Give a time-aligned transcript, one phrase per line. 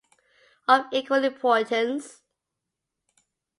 [0.67, 2.23] Of equal importance.